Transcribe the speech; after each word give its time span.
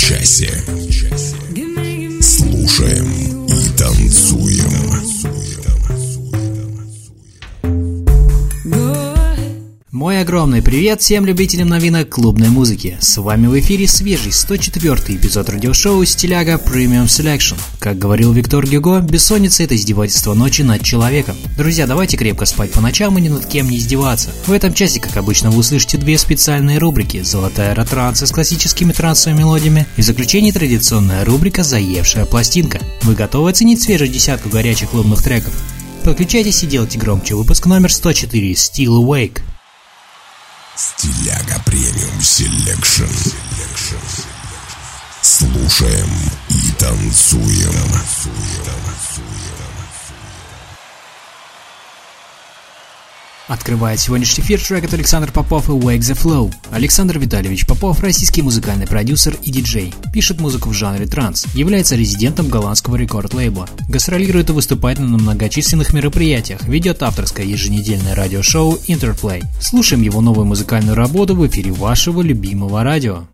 часе. 0.00 0.64
Огромный 10.50 10.68
привет 10.68 11.00
всем 11.00 11.26
любителям 11.26 11.68
новинок 11.68 12.08
клубной 12.08 12.48
музыки. 12.48 12.98
С 13.00 13.18
вами 13.18 13.46
в 13.46 13.56
эфире 13.60 13.86
свежий 13.86 14.32
104 14.32 15.16
эпизод 15.16 15.48
радиошоу 15.48 16.04
«Стиляга 16.04 16.54
Premium 16.54 17.04
Selection». 17.04 17.56
Как 17.78 17.96
говорил 17.98 18.32
Виктор 18.32 18.66
Гюго, 18.66 18.98
бессонница– 18.98 19.62
это 19.64 19.76
издевательство 19.76 20.34
ночи 20.34 20.62
над 20.62 20.82
человеком. 20.82 21.36
Друзья, 21.56 21.86
давайте 21.86 22.16
крепко 22.16 22.46
спать 22.46 22.72
по 22.72 22.80
ночам 22.80 23.16
и 23.16 23.20
ни 23.20 23.28
над 23.28 23.46
кем 23.46 23.70
не 23.70 23.78
издеваться. 23.78 24.30
В 24.46 24.50
этом 24.50 24.74
часе, 24.74 24.98
как 24.98 25.16
обычно, 25.16 25.52
вы 25.52 25.58
услышите 25.60 25.98
две 25.98 26.18
специальные 26.18 26.78
рубрики 26.78 27.22
«Золотая 27.22 27.72
ретранса» 27.72 28.26
с 28.26 28.32
классическими 28.32 28.90
трансовыми 28.90 29.38
мелодиями 29.38 29.86
и 29.96 30.02
в 30.02 30.04
заключении 30.04 30.50
традиционная 30.50 31.24
рубрика 31.24 31.62
«Заевшая 31.62 32.24
пластинка». 32.24 32.80
Вы 33.02 33.14
готовы 33.14 33.50
оценить 33.50 33.82
свежую 33.82 34.10
десятку 34.10 34.48
горячих 34.48 34.90
клубных 34.90 35.22
треков? 35.22 35.54
Подключайтесь 36.02 36.64
и 36.64 36.66
делайте 36.66 36.98
громче. 36.98 37.36
Выпуск 37.36 37.66
номер 37.66 37.92
104 37.92 38.52
«Still 38.54 39.00
Awake». 39.00 39.42
Стиляга 40.80 41.60
Premium 41.66 42.22
Selection. 42.22 43.04
Слушаем 45.20 46.08
и 46.48 46.72
танцуем. 46.78 47.74
Открывает 53.50 53.98
сегодняшний 53.98 54.44
эфир 54.44 54.62
трек 54.62 54.84
от 54.84 54.94
Александр 54.94 55.32
Попов 55.32 55.68
и 55.68 55.72
Wake 55.72 55.98
the 55.98 56.16
Flow. 56.16 56.54
Александр 56.70 57.18
Витальевич 57.18 57.66
Попов– 57.66 57.98
российский 58.00 58.42
музыкальный 58.42 58.86
продюсер 58.86 59.36
и 59.42 59.50
диджей. 59.50 59.92
Пишет 60.12 60.40
музыку 60.40 60.68
в 60.68 60.72
жанре 60.72 61.08
транс. 61.08 61.46
Является 61.54 61.96
резидентом 61.96 62.48
голландского 62.48 62.94
рекорд-лейбла. 62.94 63.68
Гастролирует 63.88 64.50
и 64.50 64.52
выступает 64.52 65.00
на 65.00 65.18
многочисленных 65.18 65.92
мероприятиях. 65.92 66.62
Ведет 66.62 67.02
авторское 67.02 67.44
еженедельное 67.44 68.14
радиошоу 68.14 68.78
Interplay. 68.86 69.42
Слушаем 69.60 70.02
его 70.02 70.20
новую 70.20 70.46
музыкальную 70.46 70.94
работу 70.94 71.34
в 71.34 71.44
эфире 71.44 71.72
вашего 71.72 72.22
любимого 72.22 72.84
радио. 72.84 73.24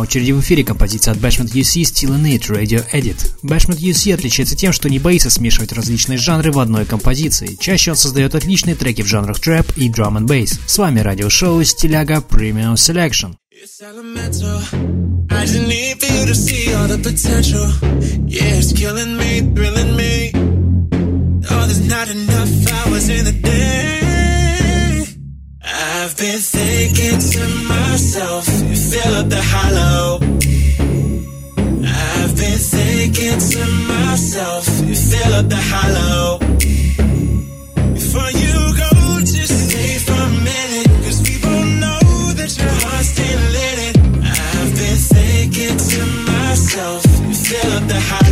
Очереди 0.00 0.32
в 0.32 0.40
эфире 0.40 0.64
композиция 0.64 1.12
от 1.12 1.18
Bashment 1.18 1.52
UC 1.52 1.82
in 1.82 2.22
It 2.22 2.48
Radio 2.50 2.84
Edit. 2.92 3.30
Bashment 3.42 3.78
UC 3.78 4.14
отличается 4.14 4.56
тем, 4.56 4.72
что 4.72 4.88
не 4.88 4.98
боится 4.98 5.30
смешивать 5.30 5.72
различные 5.72 6.18
жанры 6.18 6.52
в 6.52 6.58
одной 6.58 6.84
композиции. 6.84 7.56
Чаще 7.60 7.90
он 7.90 7.96
создает 7.96 8.34
отличные 8.34 8.76
треки 8.76 9.02
в 9.02 9.06
жанрах 9.06 9.40
трэп 9.40 9.76
и 9.76 9.88
drum 9.88 10.18
and 10.18 10.26
bass. 10.26 10.58
С 10.66 10.78
вами 10.78 11.00
радиошоу 11.00 11.62
Стиляга 11.64 12.24
Premium 12.28 12.74
Selection. 12.74 13.34
It's. 13.60 13.82
Oh. 14.42 14.98
I've 25.70 26.16
been 26.16 26.38
thinking 26.38 27.18
to 27.18 27.48
myself, 27.68 28.48
you 28.48 28.74
fill 28.74 29.14
up 29.16 29.28
the 29.28 29.42
hollow. 29.42 30.18
I've 31.84 32.34
been 32.36 32.58
thinking 32.58 33.38
to 33.38 33.66
myself, 33.86 34.66
you 34.86 34.94
fill 34.94 35.34
up 35.34 35.48
the 35.48 35.60
hollow. 35.72 36.38
Before 37.92 38.30
you 38.30 38.54
go, 38.82 39.20
just 39.20 39.68
stay 39.68 39.98
for 39.98 40.12
a 40.12 40.30
minute. 40.50 40.88
Cause 41.04 41.20
we 41.28 41.36
both 41.36 41.68
know 41.82 42.32
that 42.38 42.50
your 42.56 42.74
heart's 42.82 43.08
still 43.08 43.54
in 43.68 43.78
it. 43.88 43.96
I've 44.24 44.72
been 44.74 45.00
thinking 45.12 45.76
to 45.76 46.00
myself, 46.32 47.04
you 47.28 47.34
fill 47.34 47.72
up 47.76 47.88
the 47.88 48.00
hollow. 48.00 48.27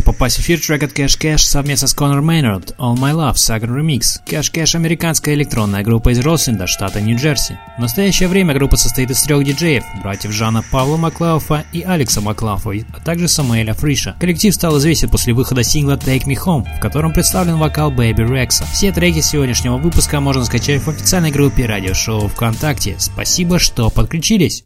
Попасть 0.00 0.38
в 0.38 0.40
эфир 0.40 0.58
трек 0.58 0.82
от 0.82 0.98
Cash 0.98 1.20
Cash 1.20 1.42
совместно 1.42 1.86
с 1.86 1.92
Конор 1.92 2.22
Мейнард 2.22 2.74
All 2.78 2.94
My 2.94 3.12
Love 3.12 3.34
Sagan 3.34 3.68
Remix. 3.68 4.00
Cash 4.26 4.50
Cash– 4.50 4.74
американская 4.76 5.34
электронная 5.34 5.82
группа 5.82 6.08
из 6.08 6.20
Росленда, 6.20 6.66
штата 6.66 7.02
Нью-Джерси. 7.02 7.58
В 7.76 7.82
настоящее 7.82 8.30
время 8.30 8.54
группа 8.54 8.78
состоит 8.78 9.10
из 9.10 9.22
трех 9.22 9.44
диджеев, 9.44 9.84
братьев 10.02 10.32
Жана 10.32 10.64
Павла 10.70 10.96
Маклауфа 10.96 11.66
и 11.74 11.82
Алекса 11.82 12.22
Маклауфа, 12.22 12.70
а 12.96 13.00
также 13.04 13.28
Самуэля 13.28 13.74
Фриша. 13.74 14.16
Коллектив 14.18 14.54
стал 14.54 14.78
известен 14.78 15.10
после 15.10 15.34
выхода 15.34 15.62
сингла 15.62 15.98
Take 15.98 16.24
Me 16.24 16.34
Home, 16.46 16.64
в 16.78 16.80
котором 16.80 17.12
представлен 17.12 17.58
вокал 17.58 17.92
Baby 17.92 18.26
Рекса. 18.26 18.64
Все 18.72 18.90
треки 18.90 19.20
сегодняшнего 19.20 19.76
выпуска 19.76 20.18
можно 20.20 20.46
скачать 20.46 20.80
в 20.80 20.88
официальной 20.88 21.30
группе 21.30 21.66
радиошоу 21.66 22.28
ВКонтакте. 22.28 22.96
Спасибо, 22.98 23.58
что 23.58 23.90
подключились. 23.90 24.64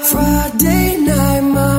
Friday 0.00 0.96
night, 1.06 1.29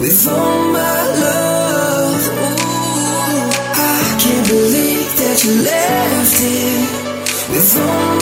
with 0.00 0.26
all 0.26 0.72
my 0.72 1.02
love? 1.24 2.28
Ooh, 2.28 3.50
I 3.76 4.16
can't 4.18 4.48
believe 4.48 5.10
that 5.20 5.44
you 5.44 5.52
left 5.62 6.38
here 6.40 6.86
with 7.52 7.76
all 7.78 8.19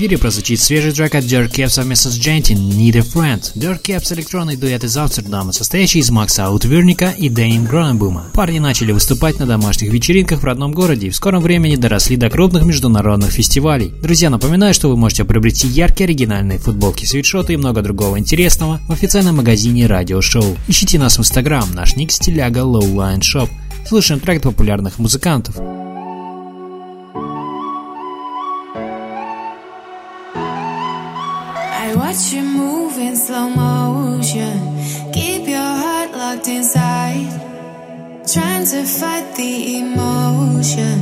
эфире 0.00 0.16
прозвучит 0.16 0.58
свежий 0.60 0.92
трек 0.92 1.14
от 1.14 1.24
Dirt 1.24 1.52
Caps 1.52 1.68
совместно 1.68 2.10
с 2.10 2.18
Gentin 2.18 2.56
«Need 2.56 2.96
a 2.96 3.00
Friend». 3.00 3.52
Dirt 3.54 3.82
Caps– 3.82 4.14
электронный 4.14 4.56
дуэт 4.56 4.82
из 4.82 4.96
Амстердама, 4.96 5.52
состоящий 5.52 5.98
из 5.98 6.10
Макса 6.10 6.46
Аутверника 6.46 7.10
и 7.10 7.28
Дэнин 7.28 7.66
Гроненбума. 7.66 8.30
Парни 8.32 8.60
начали 8.60 8.92
выступать 8.92 9.38
на 9.38 9.44
домашних 9.44 9.92
вечеринках 9.92 10.40
в 10.40 10.44
родном 10.44 10.72
городе 10.72 11.08
и 11.08 11.10
в 11.10 11.16
скором 11.16 11.42
времени 11.42 11.76
доросли 11.76 12.16
до 12.16 12.30
крупных 12.30 12.62
международных 12.62 13.30
фестивалей. 13.30 13.92
Друзья, 14.00 14.30
напоминаю, 14.30 14.72
что 14.72 14.88
вы 14.88 14.96
можете 14.96 15.26
приобрести 15.26 15.68
яркие 15.68 16.06
оригинальные 16.06 16.58
футболки, 16.58 17.04
свитшоты 17.04 17.52
и 17.52 17.58
много 17.58 17.82
другого 17.82 18.18
интересного 18.18 18.80
в 18.88 18.92
официальном 18.92 19.36
магазине 19.36 19.86
Радио 19.86 20.22
Шоу. 20.22 20.56
Ищите 20.66 20.98
нас 20.98 21.18
в 21.18 21.20
Инстаграм, 21.20 21.68
наш 21.74 21.96
ник 21.96 22.10
стиляга 22.10 22.60
Lowline 22.60 23.20
Shop. 23.20 23.50
Слушаем 23.86 24.18
трек 24.20 24.40
популярных 24.40 24.98
музыкантов. 24.98 25.56
Watch 32.10 32.32
you 32.32 32.42
move 32.42 32.98
in 32.98 33.14
slow 33.14 33.48
motion. 33.48 34.76
Keep 35.12 35.46
your 35.46 35.72
heart 35.82 36.10
locked 36.10 36.48
inside. 36.48 37.30
Trying 38.26 38.66
to 38.66 38.82
fight 38.84 39.36
the 39.36 39.78
emotion. 39.78 40.98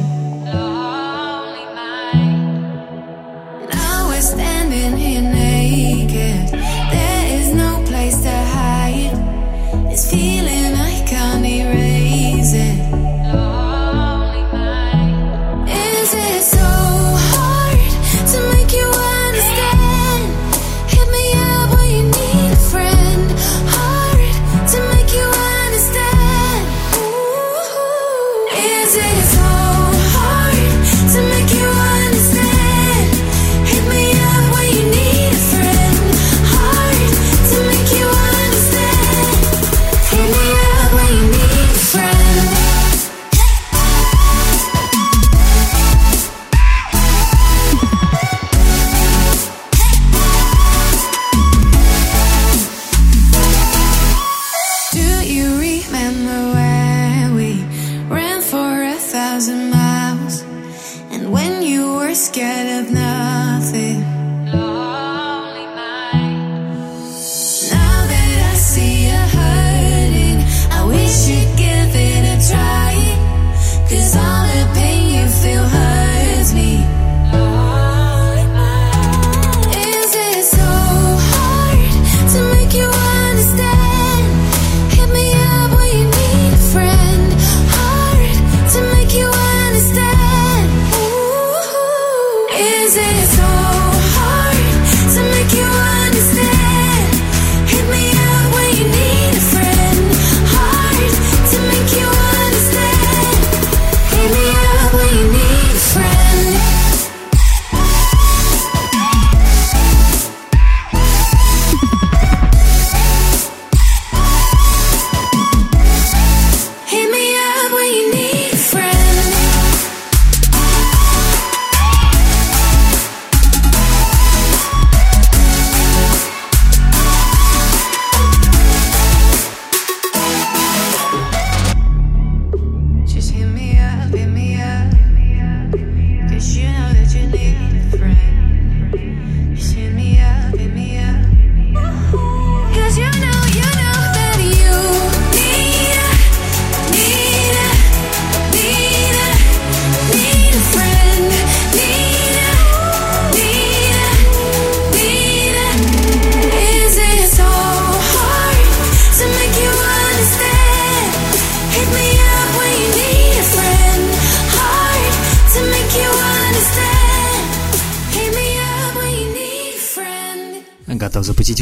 Lonely 0.52 1.64
mind. 1.74 3.70
Now 3.70 4.08
we're 4.10 4.20
standing 4.20 4.98
here. 4.98 5.37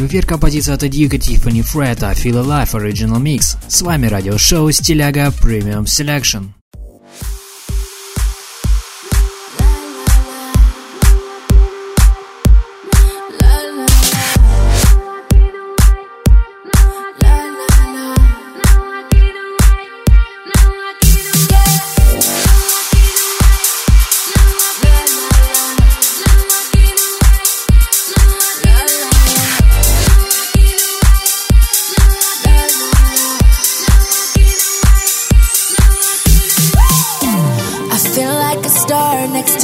в 0.07 0.09
эфир 0.09 0.25
композиция 0.25 0.77
от 0.77 0.89
Дьюка 0.89 1.19
Тиффани 1.19 1.63
Фрета 1.63 2.13
«Feel 2.13 2.45
Alive 2.45 2.71
Original 2.75 3.21
Mix». 3.21 3.57
С 3.67 3.83
вами 3.83 4.07
Радио 4.07 4.39
Шоу 4.39 4.71
«Стиляга 4.71 5.33
Premium 5.43 5.85
Selection». 5.85 6.51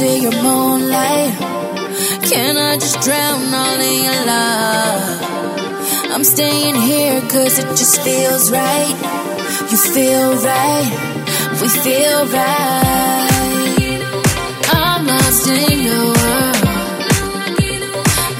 To 0.03 0.19
your 0.19 0.43
moonlight. 0.43 1.33
Can 2.29 2.57
I 2.57 2.75
just 2.75 2.99
drown 3.05 3.53
all 3.61 3.79
in 3.89 3.97
your 4.07 4.21
love? 4.33 5.03
I'm 6.13 6.23
staying 6.23 6.75
here 6.75 7.21
cause 7.21 7.57
it 7.59 7.69
just 7.81 8.01
feels 8.01 8.51
right. 8.51 8.95
You 9.71 9.77
feel 9.95 10.29
right, 10.51 10.89
we 11.61 11.67
feel 11.85 12.19
right. 12.37 14.01
I'm 14.81 15.07
lost 15.07 15.47
in 15.47 15.77
your 15.87 16.05
world. 16.17 16.61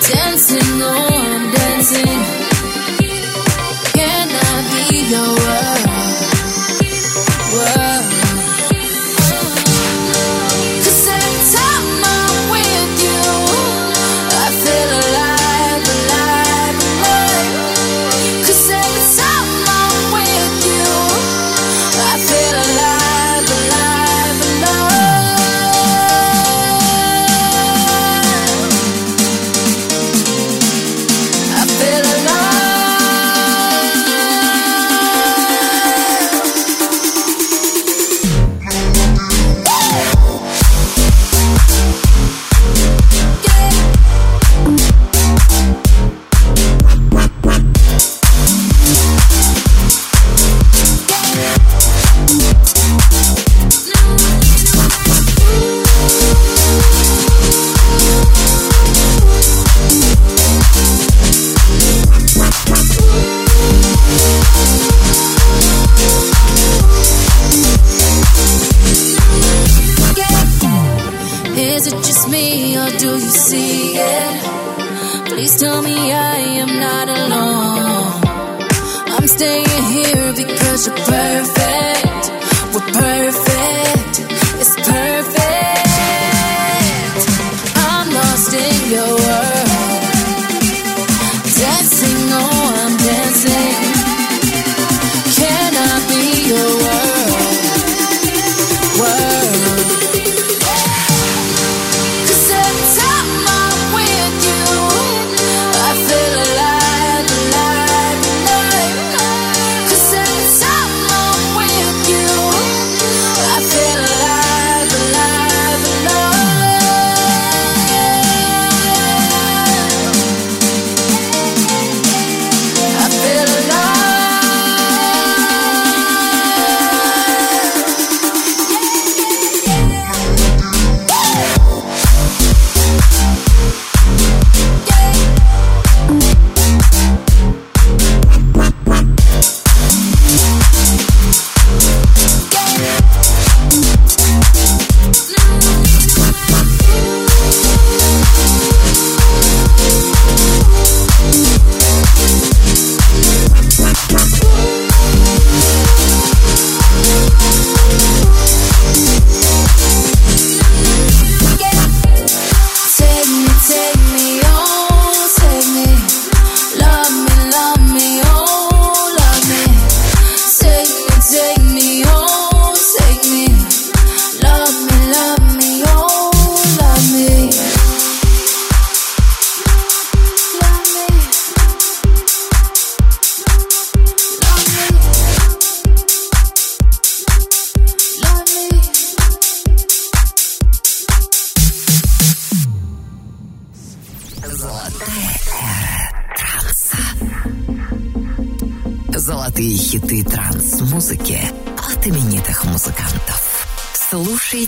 Dancing, 0.10 0.74
oh, 0.91 1.36
I'm 1.36 1.46
dancing. 1.55 2.53
Is 71.86 71.91
it 71.91 71.98
just 71.98 72.30
me 72.30 72.78
or 72.78 72.89
do 72.98 73.12
you 73.15 73.19
see 73.19 73.96
it? 73.98 74.43
Please 75.28 75.60
tell 75.60 75.82
me 75.82 76.13
I 76.13 76.38
am 76.63 76.80
not 76.80 77.10
alone. 77.10 78.22
I'm 79.15 79.28
staying 79.28 79.84
here 79.91 80.32
because 80.32 80.88
you're 80.88 80.96
perfect. 80.96 82.24
We're 82.74 82.89
perfect. 82.93 83.53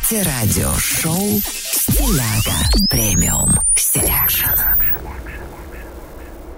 Слушайте 0.08 0.30
радиошоу 0.30 1.42
«Стиляга 1.72 2.88
Premium 2.92 3.50
Selection». 3.76 4.46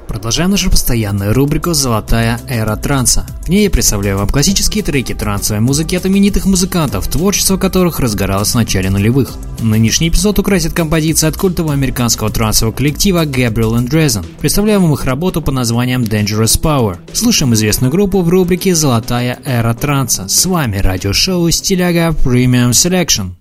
Продолжаем 0.10 0.52
нашу 0.52 0.70
постоянную 0.70 1.34
рубрику 1.34 1.74
«Золотая 1.74 2.42
эра 2.50 2.76
транса». 2.76 3.26
В 3.46 3.50
ней 3.50 3.64
я 3.64 3.70
представляю 3.70 4.18
вам 4.18 4.28
классические 4.28 4.84
треки 4.84 5.14
трансовой 5.14 5.62
музыки 5.62 5.96
от 5.96 6.06
именитых 6.06 6.46
музыкантов, 6.46 7.08
творчество 7.08 7.56
которых 7.56 8.02
разгоралось 8.02 8.52
в 8.52 8.56
начале 8.56 8.90
нулевых. 8.90 9.38
Нынешний 9.60 10.10
эпизод 10.10 10.40
украсит 10.40 10.74
композиция 10.74 11.30
от 11.30 11.38
культового 11.38 11.74
американского 11.74 12.30
трансового 12.30 12.76
коллектива 12.76 13.26
Gabriel 13.26 13.78
and 13.78 13.90
Dresden. 13.90 14.26
Представляем 14.40 14.82
вам 14.82 14.94
их 14.94 15.06
работу 15.06 15.42
под 15.42 15.54
названием 15.54 16.04
Dangerous 16.04 16.60
Power. 16.60 16.98
Слушаем 17.14 17.54
известную 17.54 17.92
группу 17.92 18.22
в 18.22 18.28
рубрике 18.28 18.76
«Золотая 18.76 19.40
эра 19.46 19.74
транса». 19.74 20.28
С 20.28 20.46
вами 20.46 20.80
радиошоу 20.80 21.50
«Стиляга 21.50 22.10
Premium 22.10 22.72
Selection». 22.72 23.37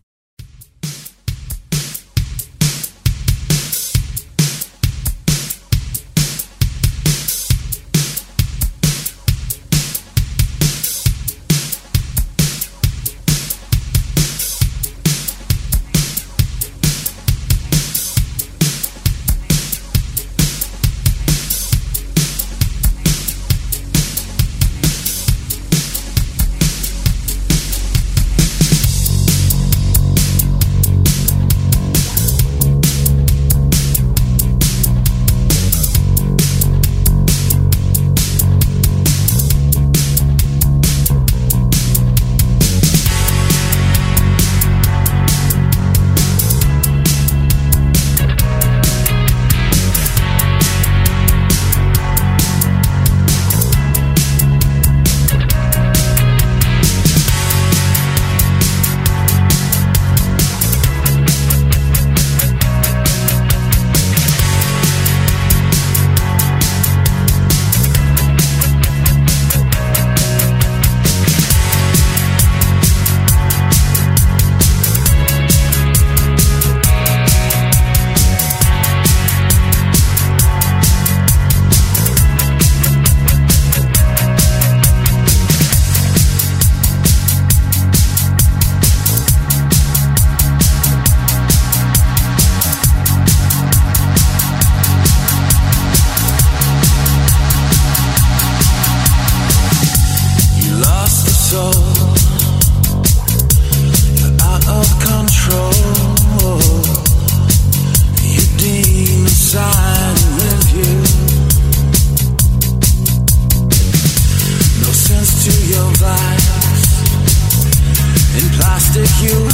you. 119.23 119.49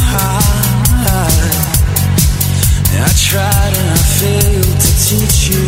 I 3.03 3.13
tried 3.15 3.73
and 3.77 3.91
I 3.91 4.03
failed 4.21 4.81
to 4.85 4.91
teach 5.07 5.49
you. 5.51 5.65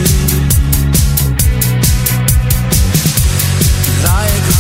Like 4.05 4.45
a 4.51 4.57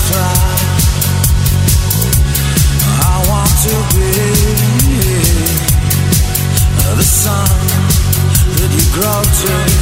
I 3.03 3.15
want 3.29 3.55
to 3.67 3.75
be 3.95 4.11
the 6.97 7.03
sun 7.03 7.59
that 8.57 8.71
you 8.73 8.85
grow 8.95 9.23
to. 9.23 9.74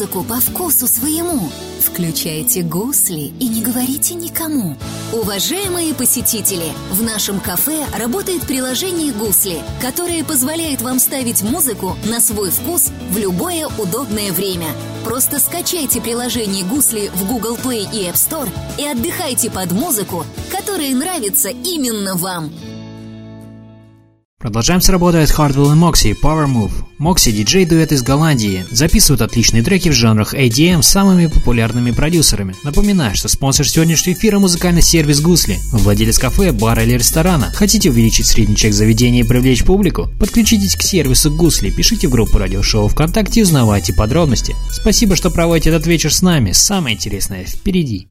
Музыку 0.00 0.24
по 0.24 0.40
вкусу 0.40 0.86
своему. 0.86 1.50
Включайте 1.82 2.62
гусли 2.62 3.34
и 3.38 3.48
не 3.48 3.60
говорите 3.60 4.14
никому. 4.14 4.78
Уважаемые 5.12 5.92
посетители, 5.92 6.72
в 6.90 7.02
нашем 7.02 7.38
кафе 7.38 7.84
работает 7.98 8.46
приложение 8.46 9.12
«Гусли», 9.12 9.58
которое 9.82 10.24
позволяет 10.24 10.80
вам 10.80 11.00
ставить 11.00 11.42
музыку 11.42 11.98
на 12.06 12.18
свой 12.20 12.50
вкус 12.50 12.88
в 13.10 13.18
любое 13.18 13.66
удобное 13.66 14.32
время. 14.32 14.68
Просто 15.04 15.38
скачайте 15.38 16.00
приложение 16.00 16.64
«Гусли» 16.64 17.10
в 17.14 17.26
Google 17.26 17.56
Play 17.56 17.82
и 17.92 18.04
App 18.04 18.14
Store 18.14 18.48
и 18.78 18.86
отдыхайте 18.86 19.50
под 19.50 19.70
музыку, 19.72 20.24
которая 20.50 20.94
нравится 20.94 21.50
именно 21.50 22.14
вам. 22.14 22.50
Продолжаем 24.50 24.80
с 24.80 24.88
работой 24.88 25.22
от 25.22 25.30
Hardwell 25.30 25.76
и 25.76 25.78
Moxie 25.78 26.16
Power 26.20 26.52
Move. 26.52 26.72
Moxie– 26.98 27.30
диджей-дуэт 27.32 27.92
из 27.92 28.02
Голландии. 28.02 28.66
Записывают 28.72 29.22
отличные 29.22 29.62
треки 29.62 29.90
в 29.90 29.92
жанрах 29.92 30.34
ADM 30.34 30.82
с 30.82 30.88
самыми 30.88 31.28
популярными 31.28 31.92
продюсерами. 31.92 32.56
Напоминаю, 32.64 33.14
что 33.14 33.28
спонсор 33.28 33.68
сегодняшнего 33.68 34.16
эфира– 34.16 34.38
музыкальный 34.40 34.82
сервис 34.82 35.20
Гусли. 35.20 35.60
Владелец 35.70 36.18
кафе, 36.18 36.50
бара 36.50 36.82
или 36.82 36.94
ресторана. 36.94 37.52
Хотите 37.54 37.90
увеличить 37.90 38.26
средний 38.26 38.56
чек 38.56 38.74
заведения 38.74 39.20
и 39.20 39.24
привлечь 39.24 39.62
публику? 39.62 40.08
Подключитесь 40.18 40.74
к 40.74 40.82
сервису 40.82 41.30
Гусли, 41.30 41.70
пишите 41.70 42.08
в 42.08 42.10
группу 42.10 42.36
радиошоу 42.36 42.88
ВКонтакте 42.88 43.38
и 43.38 43.42
узнавайте 43.44 43.92
подробности. 43.92 44.56
Спасибо, 44.72 45.14
что 45.14 45.30
проводите 45.30 45.70
этот 45.70 45.86
вечер 45.86 46.12
с 46.12 46.22
нами. 46.22 46.50
Самое 46.50 46.96
интересное 46.96 47.44
впереди. 47.44 48.08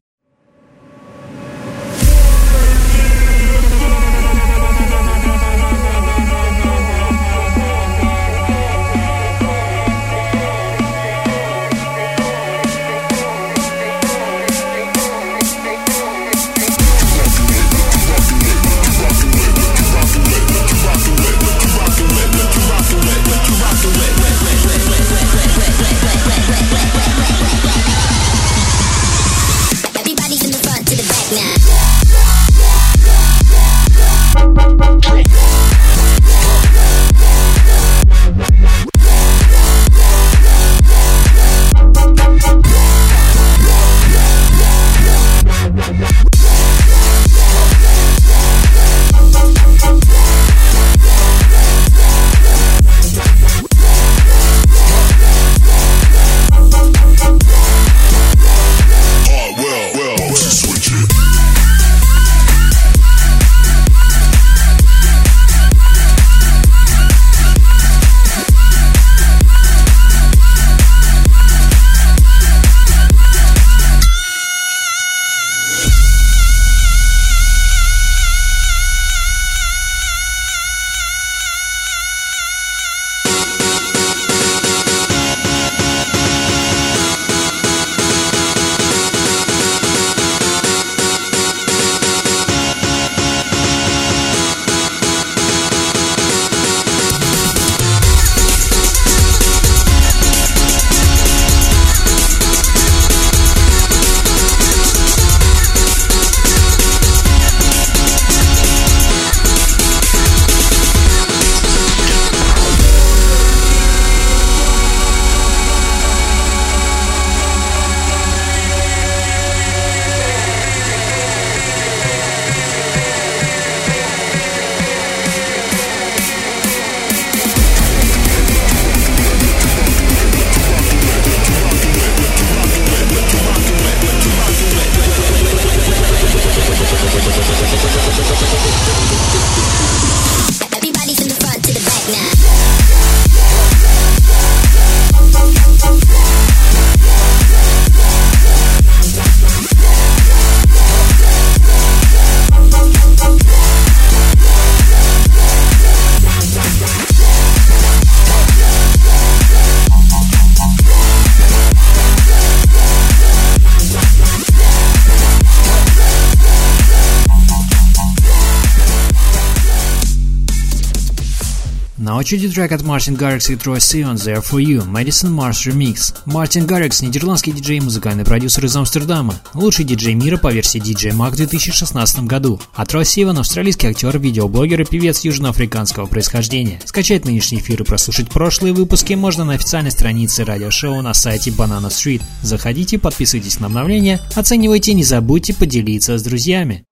Очереди 172.20 172.50
трек 172.50 172.70
от 172.72 172.82
Мартин 172.82 173.14
Гаррикс 173.14 173.48
и 173.48 173.56
Трой 173.56 173.80
Сион 173.80 174.16
«There 174.16 174.44
For 174.44 174.62
You» 174.62 174.86
Madison 174.86 175.34
Mars 175.34 175.66
Remix. 175.66 176.14
Мартин 176.26 176.66
Гаррикс– 176.66 177.00
нидерландский 177.02 177.50
диджей 177.50 177.78
и 177.78 177.80
музыкальный 177.80 178.26
продюсер 178.26 178.66
из 178.66 178.76
Амстердама, 178.76 179.40
лучший 179.54 179.86
диджей 179.86 180.12
мира 180.12 180.36
по 180.36 180.52
версии 180.52 180.78
DJ 180.78 181.12
Mag 181.12 181.30
в 181.30 181.36
2016 181.36 182.24
году. 182.24 182.60
А 182.74 182.84
Трой 182.84 183.06
Сиван– 183.06 183.38
австралийский 183.40 183.88
актер, 183.88 184.18
видеоблогер 184.18 184.82
и 184.82 184.84
певец 184.84 185.20
южноафриканского 185.20 186.04
происхождения. 186.06 186.78
Скачать 186.84 187.24
нынешний 187.24 187.58
эфир 187.58 187.80
и 187.80 187.84
прослушать 187.86 188.28
прошлые 188.28 188.74
выпуски 188.74 189.14
можно 189.14 189.46
на 189.46 189.54
официальной 189.54 189.90
странице 189.90 190.44
радиошоу 190.44 191.00
на 191.00 191.14
сайте 191.14 191.50
Banana 191.50 191.88
Street. 191.88 192.20
Заходите, 192.42 192.98
подписывайтесь 192.98 193.60
на 193.60 193.68
обновления, 193.68 194.20
оценивайте, 194.34 194.92
не 194.92 195.04
забудьте 195.04 195.54
поделиться 195.54 196.18
с 196.18 196.22
друзьями. 196.22 196.84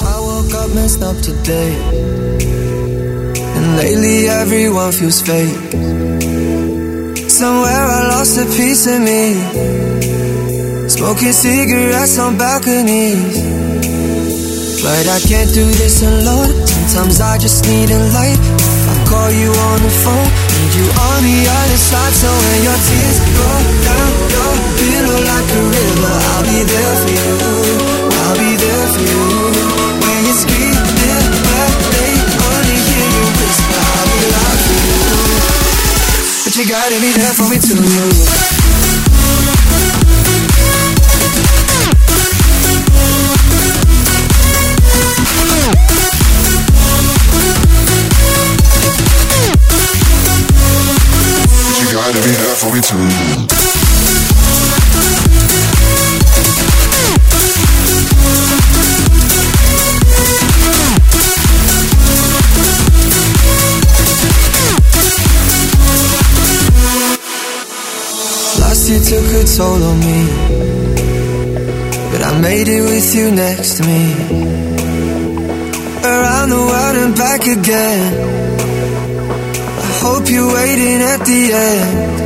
I 0.00 0.18
woke 0.18 0.54
up. 0.54 2.07
And 3.68 3.76
lately 3.76 4.28
everyone 4.28 4.92
feels 4.92 5.20
fake. 5.20 5.52
Somewhere 7.28 7.84
I 7.98 8.00
lost 8.16 8.40
a 8.40 8.46
piece 8.56 8.86
of 8.86 9.00
me. 9.04 9.36
Smoking 10.88 11.32
cigarettes 11.32 12.18
on 12.18 12.38
balconies. 12.38 13.36
But 14.80 15.04
I 15.16 15.20
can't 15.20 15.52
do 15.52 15.66
this 15.80 16.00
alone. 16.02 16.48
Sometimes 16.88 17.20
I 17.20 17.36
just 17.36 17.66
need 17.68 17.90
a 17.90 18.00
light. 18.16 18.40
If 18.40 18.88
I 18.88 18.96
call 19.04 19.30
you 19.36 19.52
on 19.52 19.78
the 19.84 19.92
phone, 20.00 20.30
need 20.56 20.72
you 20.80 20.88
on 20.88 21.18
the 21.28 21.40
other 21.60 21.80
side. 21.90 22.14
So 22.16 22.30
when 22.32 22.60
your 22.64 22.78
tears 22.88 23.18
roll 23.36 23.64
down 23.84 24.10
your 24.32 24.54
pillow 24.80 25.20
like 25.28 25.48
a 25.60 25.62
river, 25.76 26.14
I'll 26.32 26.44
be 26.48 26.60
there 26.72 26.94
for 27.04 27.12
you. 27.20 27.36
I'll 28.16 28.36
be 28.40 28.50
there 28.56 28.86
for 28.96 29.04
you. 29.12 29.47
she 36.58 36.68
got 36.68 36.88
to 36.88 37.00
be 37.00 37.12
there 37.12 37.32
for 37.34 37.48
me 37.48 37.56
to 37.56 37.74
lose. 37.74 38.48
gotta 51.92 52.20
be 52.22 52.32
there 52.32 52.54
for 52.56 52.74
me 52.74 52.80
too. 52.80 53.87
Last 68.88 69.12
you 69.12 69.18
took 69.20 69.28
a 69.36 69.44
toll 69.44 69.82
on 69.84 70.00
me, 70.00 70.20
but 72.10 72.22
I 72.24 72.40
made 72.40 72.68
it 72.68 72.80
with 72.80 73.14
you 73.14 73.30
next 73.30 73.76
to 73.76 73.82
me. 73.82 74.02
Around 76.08 76.48
the 76.48 76.56
world 76.56 76.96
and 76.96 77.14
back 77.14 77.42
again. 77.46 78.00
I 79.84 79.88
hope 80.00 80.30
you're 80.30 80.48
waiting 80.54 81.02
at 81.04 81.20
the 81.20 81.40
end. 81.52 82.18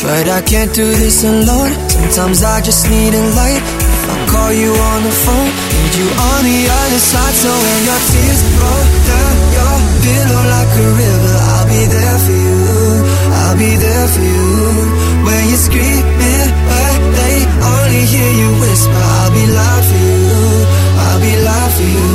But 0.00 0.28
I 0.28 0.40
can't 0.40 0.72
do 0.72 0.86
this 0.86 1.22
alone. 1.22 1.72
Sometimes 1.90 2.42
I 2.42 2.62
just 2.62 2.88
need 2.88 3.12
a 3.12 3.24
light. 3.36 3.60
If 3.60 4.08
I 4.08 4.16
call 4.32 4.52
you 4.52 4.72
on 4.72 5.02
the 5.04 5.14
phone, 5.24 5.52
need 5.52 5.94
you 6.00 6.08
on 6.32 6.40
the 6.48 6.60
other 6.80 7.02
side. 7.12 7.34
So 7.44 7.52
when 7.52 7.80
your 7.92 8.00
tears 8.08 8.40
roll 8.56 8.84
down 9.04 9.34
your 9.52 9.76
pillow 10.00 10.44
like 10.48 10.72
a 10.80 10.88
river, 10.96 11.36
I'll 11.52 11.68
be 11.68 11.82
there 11.92 12.18
for 12.24 12.36
you. 12.40 13.21
I'll 13.52 13.58
be 13.58 13.76
there 13.76 14.08
for 14.08 14.24
you. 14.24 14.48
When 15.28 15.42
you're 15.52 15.60
screaming, 15.60 16.48
but 16.72 16.96
they 17.20 17.36
only 17.60 18.00
hear 18.08 18.30
you 18.40 18.48
whisper, 18.64 18.96
I'll 18.96 19.28
be 19.28 19.44
loud 19.44 19.84
for 19.92 20.00
you. 20.08 20.24
I'll 20.96 21.20
be 21.20 21.36
loud 21.36 21.70
for 21.76 21.84
you. 21.84 22.12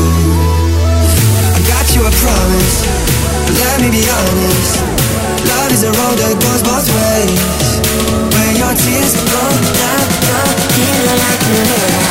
I 1.54 1.62
got 1.62 1.86
you 1.94 2.02
a 2.02 2.14
promise. 2.26 2.78
But 3.46 3.54
let 3.54 3.78
me 3.86 3.90
be 3.94 4.02
honest. 4.02 4.82
Love 5.46 5.70
is 5.78 5.84
a 5.86 5.94
road 5.94 6.18
that 6.18 6.34
goes 6.42 6.62
both 6.66 6.90
ways. 6.90 7.38
When 8.34 8.58
your 8.58 8.74
tears 8.74 9.14
roll 9.30 9.58
down, 9.78 10.06
down, 10.26 10.54
feel 10.74 11.06
like 11.22 11.42
be 11.54 11.60
there. 11.70 12.02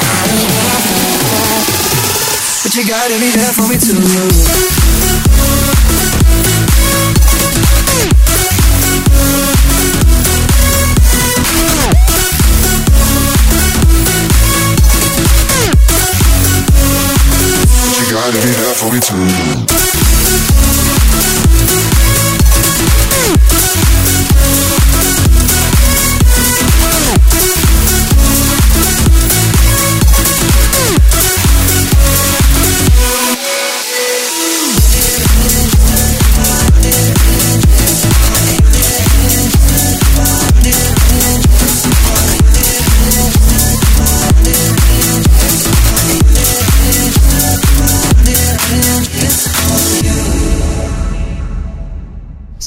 But 2.63 2.73
you 2.79 2.87
gotta 2.87 3.19
be 3.19 3.35
there 3.35 3.51
for 3.59 3.67
me 3.67 3.75
too. 3.75 4.96
happy 18.47 18.63
halfway 18.63 19.01
through. 19.01 19.86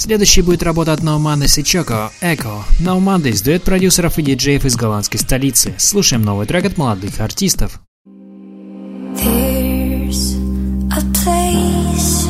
Следующей 0.10 0.42
будет 0.42 0.64
работа 0.64 0.94
от 0.94 1.02
No 1.02 1.20
Mondays 1.20 1.60
и 1.60 1.64
Choco, 1.64 2.10
Echo. 2.20 2.64
No 2.80 3.00
Mondays– 3.00 3.44
дуэт 3.46 3.62
продюсеров 3.62 4.18
и 4.18 4.24
диджеев 4.24 4.66
из 4.66 4.76
голландской 4.76 5.20
столицы. 5.20 5.76
Слушаем 5.78 6.24
новый 6.24 6.48
трек 6.48 6.66
от 6.66 6.80
молодых 6.80 7.20
артистов. 7.20 7.80
There's 9.14 10.36
a 10.90 11.04
place 11.14 12.28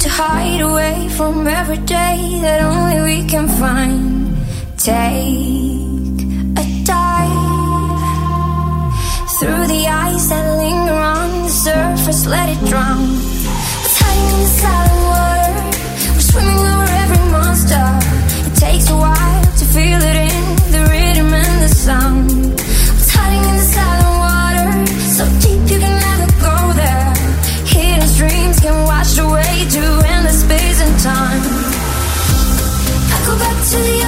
to 0.00 0.10
hide 0.10 0.60
away 0.60 1.08
from 1.16 1.46
every 1.46 1.78
day 1.86 2.38
that 2.42 2.60
only 2.60 3.00
we 3.04 3.26
can 3.26 3.48
find. 3.48 4.36
Take 4.76 6.26
a 6.58 6.84
dive 6.84 7.32
through 9.38 9.66
the 9.66 9.88
eyes 9.88 10.28
that 10.28 10.58
linger 10.58 10.92
on 10.92 11.42
the 11.42 11.48
surface, 11.48 12.26
let 12.26 12.50
it 12.50 12.62
drown. 12.68 13.16
The 13.82 13.88
silent 14.60 14.99
It 17.72 18.56
takes 18.58 18.90
a 18.90 18.96
while 18.96 19.42
to 19.44 19.64
feel 19.64 20.00
it 20.02 20.16
in 20.26 20.44
the 20.74 20.82
rhythm 20.90 21.32
and 21.32 21.62
the 21.62 21.68
sound. 21.68 22.30
Hiding 23.14 23.44
in 23.48 23.56
the 23.62 23.68
silent 23.76 24.16
water, 24.26 24.70
so 25.14 25.22
deep 25.38 25.62
you 25.70 25.78
can 25.78 25.94
never 26.02 26.26
go 26.42 26.56
there. 26.74 27.14
Hidden 27.70 28.54
can 28.58 28.74
wash 28.86 29.18
away 29.18 29.66
to 29.70 29.82
endless 30.02 30.42
space 30.42 30.80
and 30.82 30.98
time. 30.98 31.42
I 33.14 33.18
go 33.26 33.38
back 33.38 33.58
to 33.70 33.78
the 33.78 33.98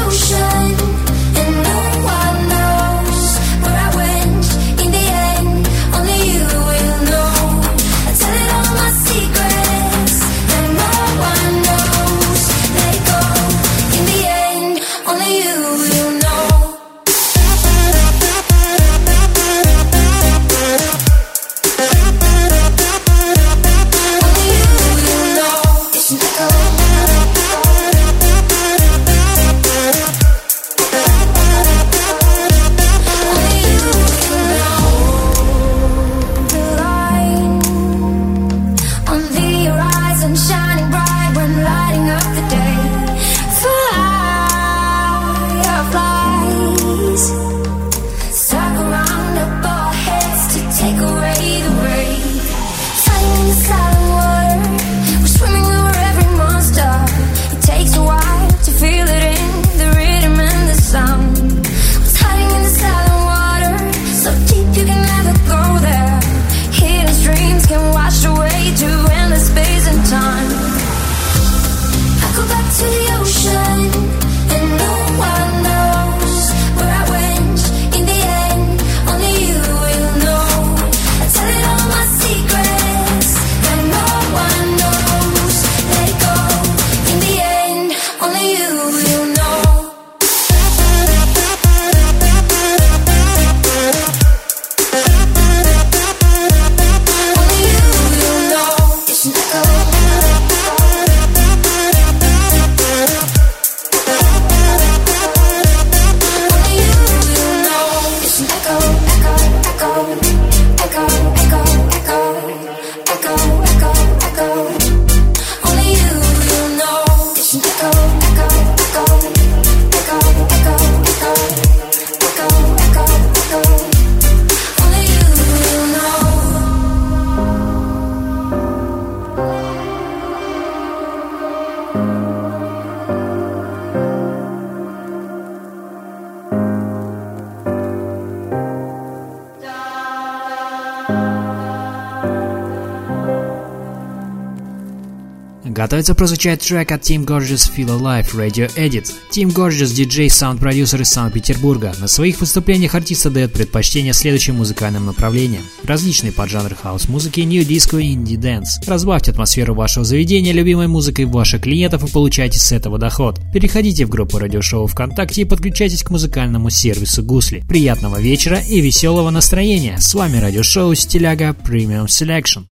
Готовится 145.83 146.15
прозвучать 146.15 146.61
трек 146.61 146.93
от 146.93 147.03
Tim 147.03 147.27
Gorgeous 147.27 147.69
Feel 147.77 147.99
Alive 147.99 148.37
Radio 148.37 148.73
Edit. 148.77 149.13
Tim 149.33 149.53
Gorgeous 149.53 149.93
диджей, 149.93 150.31
саунд-продюсер 150.31 151.01
из 151.01 151.09
Санкт-Петербурга. 151.09 151.93
На 151.99 152.07
своих 152.07 152.41
выступлениях 152.41 152.95
артист 152.95 153.31
отдает 153.31 153.53
предпочтение 153.53 154.13
следующим 154.13 154.55
музыкальным 154.55 155.07
направлениям. 155.07 155.65
Различные 155.83 156.31
поджанры 156.31 156.77
хаус-музыки, 156.77 157.41
nu 157.41 157.65
disco 157.65 157.99
и 157.99 158.13
indie 158.13 158.46
dance. 158.46 158.87
Разбавьте 158.87 159.33
атмосферу 159.33 159.75
вашего 159.75 160.05
заведения 160.05 160.53
любимой 160.53 160.87
музыкой 160.87 161.25
ваших 161.25 161.63
клиентов 161.63 162.05
и 162.05 162.13
получайте 162.13 162.61
с 162.61 162.71
этого 162.71 162.97
доход. 162.97 163.41
Переходите 163.53 164.07
в 164.07 164.09
группу 164.09 164.39
радиошоу 164.39 164.87
ВКонтакте 164.87 165.43
и 165.43 165.47
подключайтесь 165.47 166.05
к 166.05 166.11
музыкальному 166.11 166.71
сервису 166.71 167.25
Гусли. 167.25 167.65
Приятного 167.69 168.21
вечера 168.21 168.61
и 168.61 168.81
веселого 168.81 169.31
настроения. 169.31 169.99
С 169.99 170.15
вами 170.15 170.37
радиошоу 170.37 170.95
Стиляга 170.95 171.57
Premium 171.61 172.07
Selection. 172.07 172.67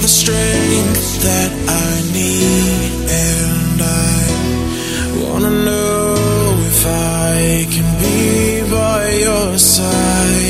The 0.00 0.08
strength 0.08 1.22
that 1.22 1.52
I 1.68 1.92
need, 2.12 2.90
and 3.26 3.80
I 3.80 4.20
wanna 5.22 5.50
know 5.50 6.56
if 6.66 6.86
I 6.86 7.66
can 7.70 7.88
be 8.00 8.70
by 8.70 9.10
your 9.26 9.58
side. 9.58 10.43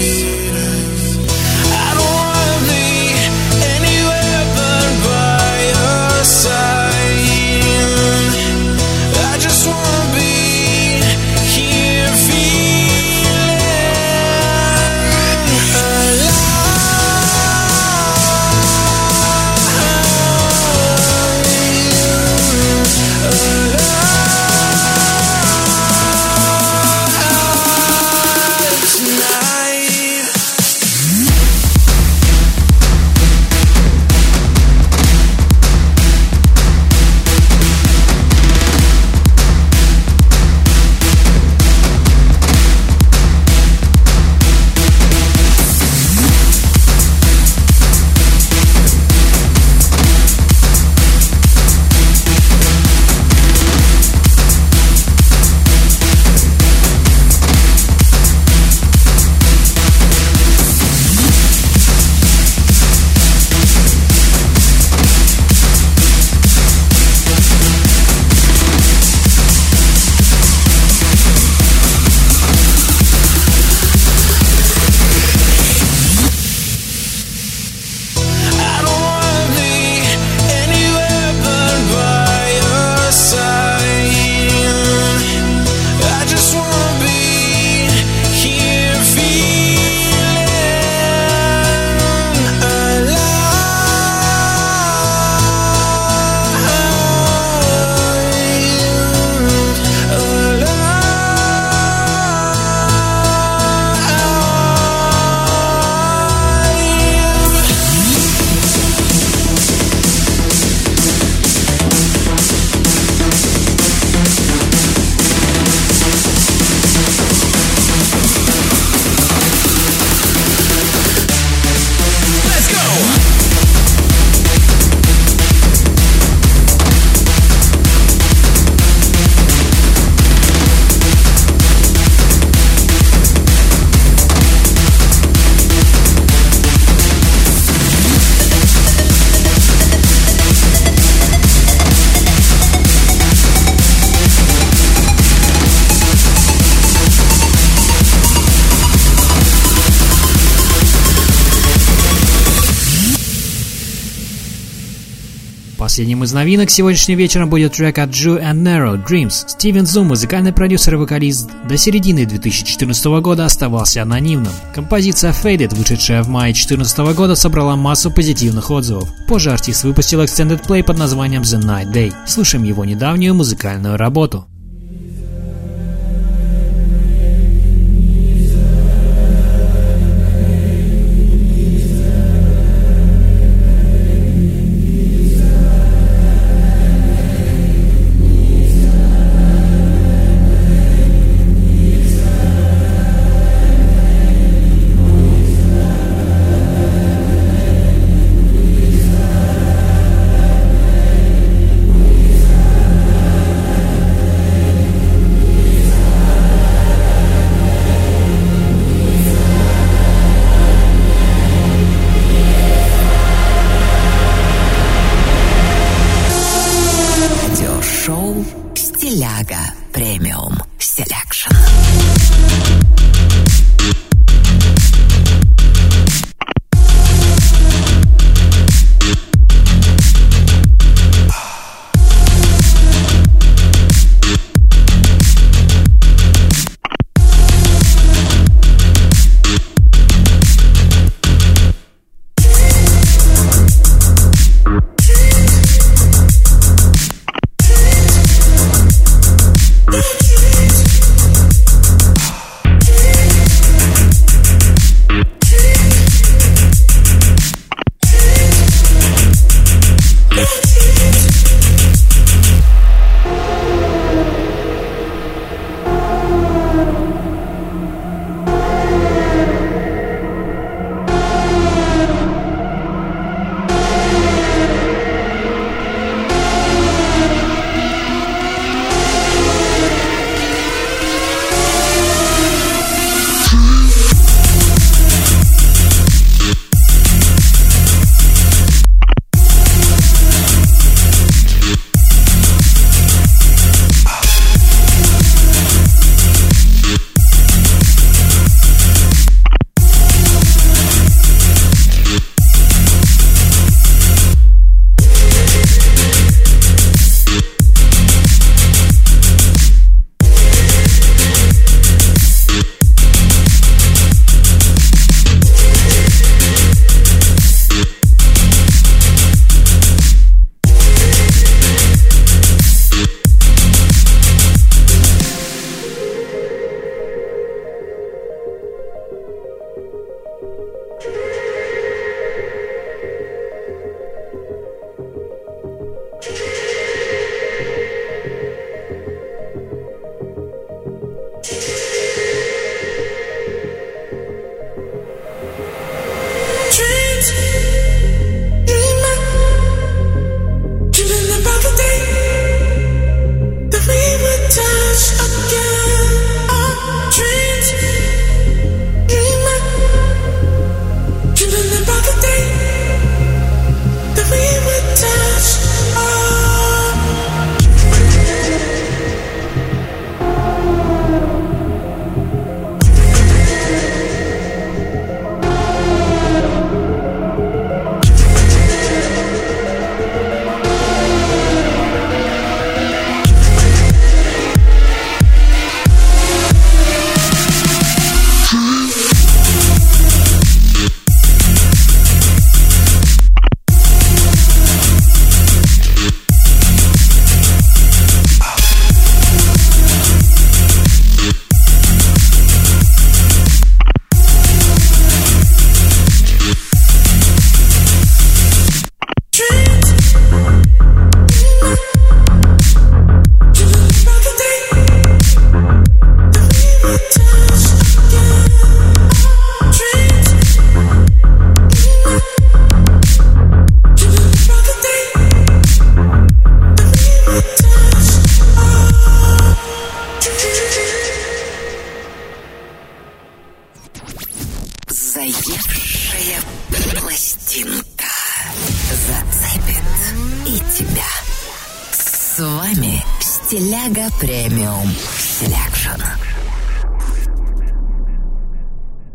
Последним 155.94 156.24
из 156.24 156.32
новинок 156.32 156.70
сегодняшним 156.70 157.18
вечером 157.18 157.48
будет 157.48 157.74
трек 157.74 158.00
от 158.00 158.10
Drew 158.10 158.42
and 158.42 158.64
Narrow 158.64 159.00
Dreams. 159.06 159.46
Стивен 159.46 159.86
Зум, 159.86 160.08
музыкальный 160.08 160.52
продюсер 160.52 160.94
и 160.94 160.96
вокалист, 160.96 161.48
до 161.68 161.76
середины 161.76 162.26
2014 162.26 163.04
года 163.22 163.44
оставался 163.44 164.02
анонимным. 164.02 164.52
Композиция 164.74 165.30
Faded, 165.30 165.72
вышедшая 165.76 166.24
в 166.24 166.28
мае 166.28 166.52
2014 166.52 166.98
года, 167.14 167.36
собрала 167.36 167.76
массу 167.76 168.10
позитивных 168.10 168.72
отзывов. 168.72 169.08
Позже 169.28 169.52
артист 169.52 169.84
выпустил 169.84 170.20
extended 170.20 170.66
play 170.66 170.82
под 170.82 170.98
названием 170.98 171.42
The 171.42 171.62
Night 171.62 171.92
Day. 171.92 172.12
Слушаем 172.26 172.64
его 172.64 172.84
недавнюю 172.84 173.36
музыкальную 173.36 173.96
работу. 173.96 174.48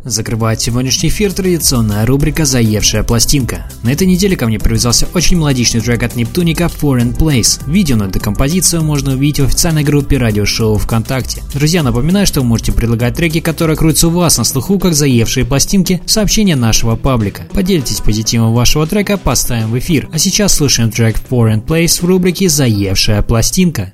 Закрывает 0.09 0.59
сегодняшний 0.59 1.09
эфир 1.09 1.31
традиционная 1.31 2.03
рубрика 2.03 2.43
«Заевшая 2.43 3.03
пластинка». 3.03 3.69
На 3.83 3.91
этой 3.91 4.07
неделе 4.07 4.35
ко 4.35 4.47
мне 4.47 4.57
привязался 4.57 5.07
очень 5.13 5.37
мелодичный 5.37 5.81
трек 5.81 6.01
от 6.01 6.15
Нептуника 6.15 6.63
«Foreign 6.63 7.15
Place». 7.15 7.61
Видео 7.67 7.95
на 7.95 8.05
эту 8.05 8.19
композицию 8.19 8.83
можно 8.83 9.11
увидеть 9.11 9.39
в 9.39 9.45
официальной 9.45 9.83
группе 9.83 10.17
радиошоу 10.17 10.79
ВКонтакте. 10.79 11.43
Друзья, 11.53 11.83
напоминаю, 11.83 12.25
что 12.25 12.41
вы 12.41 12.47
можете 12.47 12.71
предлагать 12.71 13.15
треки, 13.15 13.39
которые 13.39 13.77
крутятся 13.77 14.07
у 14.07 14.11
вас 14.11 14.39
на 14.39 14.45
слуху, 14.45 14.79
как 14.79 14.95
заевшие 14.95 15.45
пластинки, 15.45 16.01
в 16.07 16.09
сообщения 16.09 16.55
нашего 16.55 16.95
паблика. 16.95 17.43
Поделитесь 17.53 18.01
позитивом 18.01 18.55
вашего 18.55 18.87
трека, 18.87 19.15
поставим 19.17 19.69
в 19.69 19.77
эфир. 19.77 20.09
А 20.11 20.17
сейчас 20.17 20.55
слушаем 20.55 20.89
трек 20.89 21.17
«Foreign 21.29 21.63
Place» 21.63 22.01
в 22.01 22.05
рубрике 22.05 22.49
«Заевшая 22.49 23.21
пластинка». 23.21 23.93